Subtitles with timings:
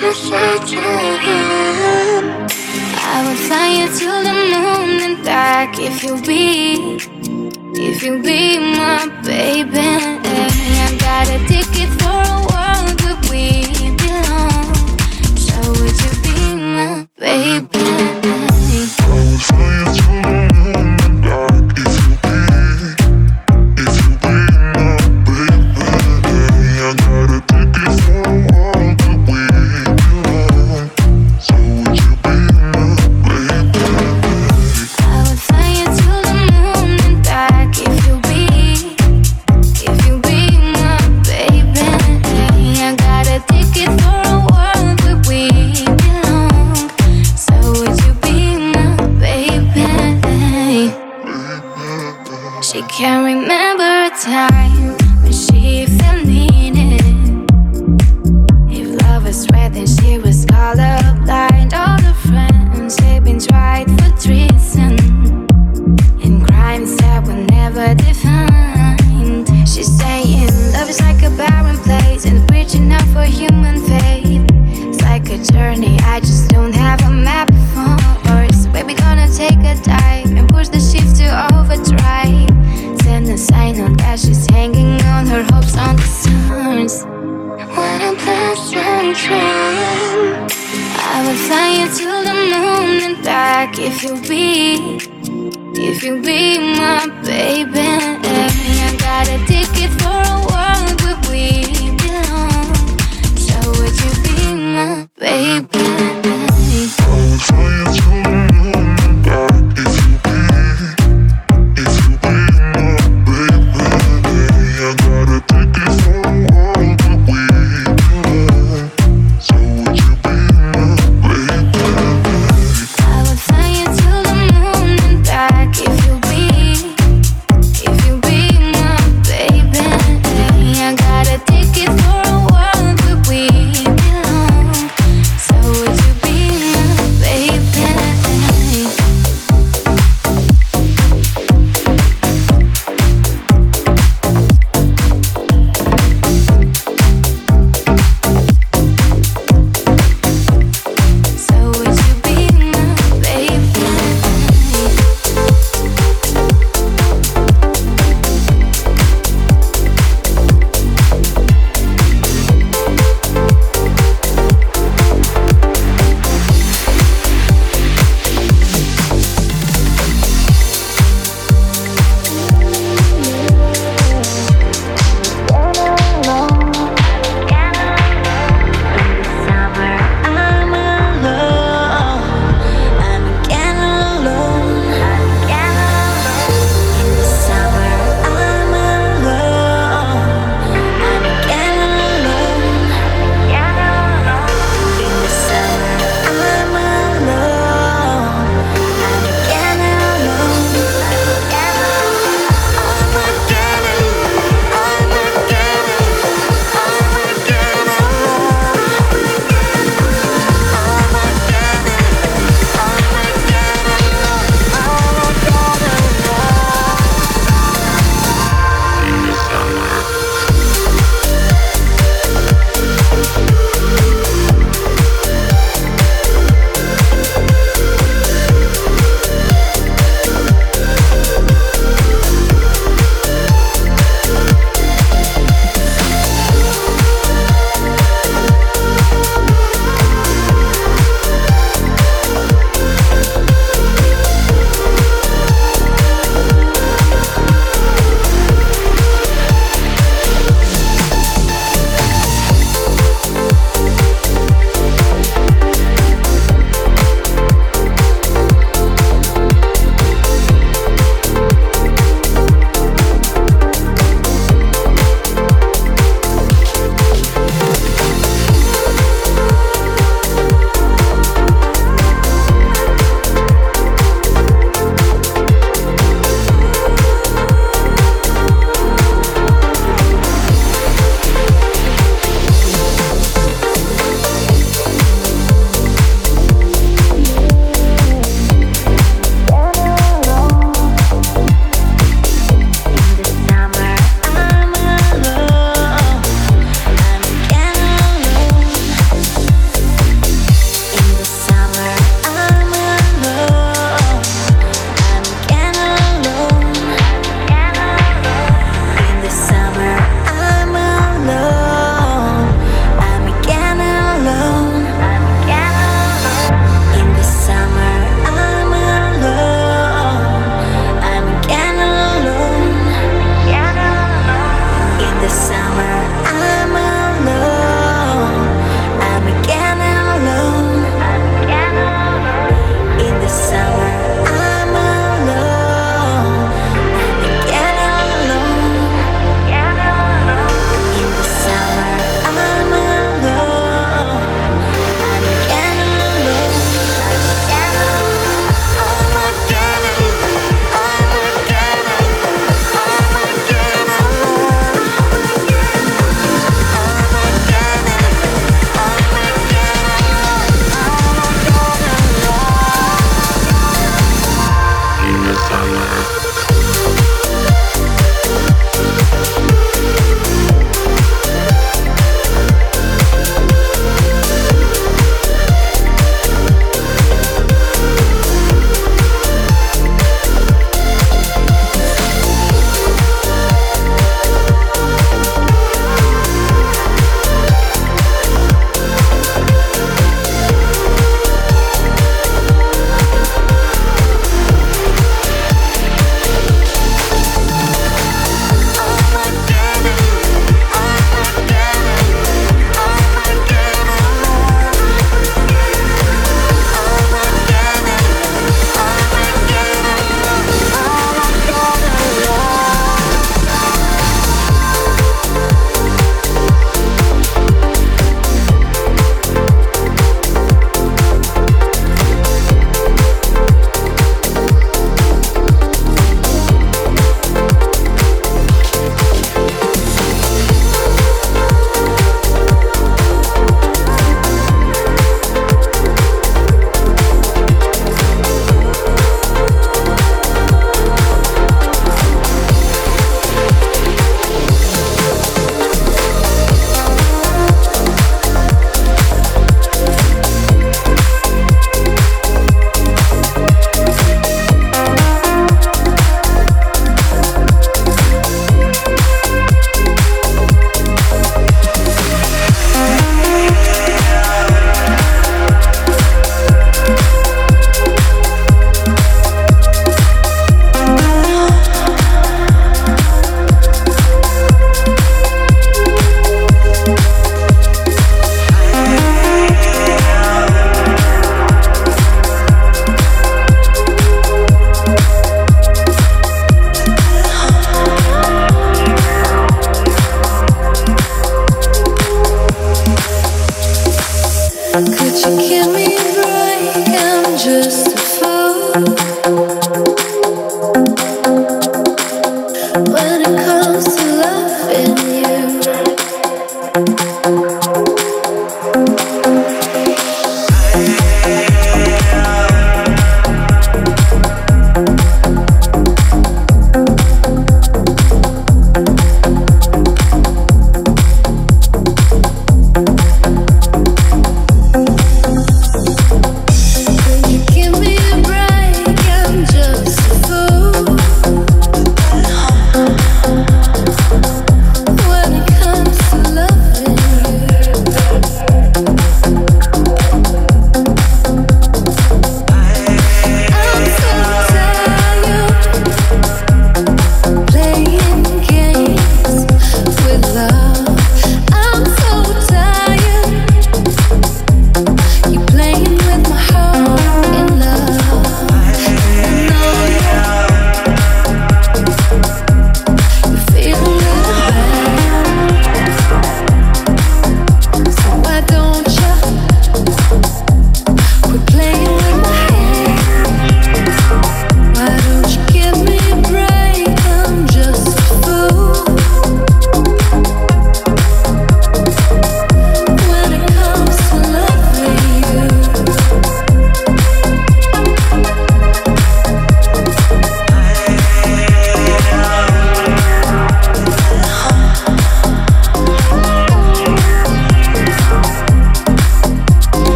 [0.00, 2.24] said to him.
[3.10, 6.98] I will fly you to the moon and back if you'll be
[7.74, 9.78] If you'll be my baby.
[9.78, 13.64] I got a ticket for a world where we
[13.96, 14.74] belong.
[15.36, 16.17] So would you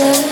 [0.00, 0.29] closer.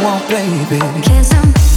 [0.00, 1.67] Mixed by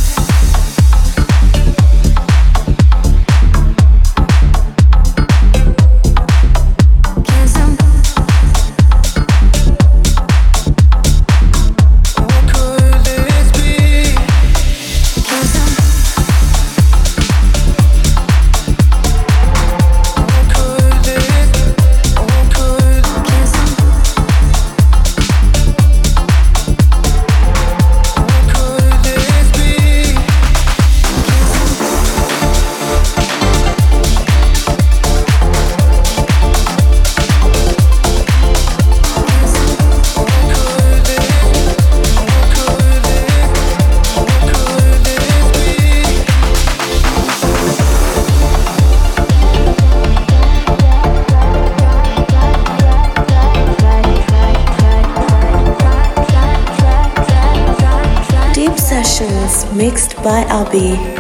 [60.72, 61.11] Abee.